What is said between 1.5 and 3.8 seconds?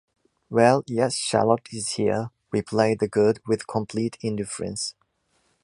is here, replied the guard with